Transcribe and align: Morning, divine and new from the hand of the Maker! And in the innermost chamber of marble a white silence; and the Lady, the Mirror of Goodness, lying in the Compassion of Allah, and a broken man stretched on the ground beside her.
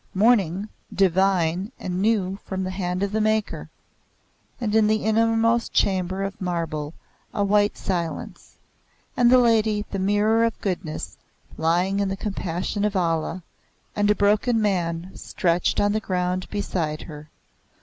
Morning, 0.15 0.67
divine 0.91 1.71
and 1.79 2.01
new 2.01 2.39
from 2.43 2.63
the 2.63 2.71
hand 2.71 3.03
of 3.03 3.11
the 3.11 3.21
Maker! 3.21 3.69
And 4.59 4.75
in 4.75 4.87
the 4.87 5.03
innermost 5.03 5.73
chamber 5.73 6.23
of 6.23 6.41
marble 6.41 6.95
a 7.35 7.43
white 7.43 7.77
silence; 7.77 8.55
and 9.15 9.29
the 9.29 9.37
Lady, 9.37 9.85
the 9.91 9.99
Mirror 9.99 10.45
of 10.45 10.59
Goodness, 10.59 11.19
lying 11.55 11.99
in 11.99 12.09
the 12.09 12.17
Compassion 12.17 12.83
of 12.83 12.95
Allah, 12.95 13.43
and 13.95 14.09
a 14.09 14.15
broken 14.15 14.59
man 14.59 15.11
stretched 15.13 15.79
on 15.79 15.91
the 15.91 15.99
ground 15.99 16.49
beside 16.49 17.03
her. 17.03 17.29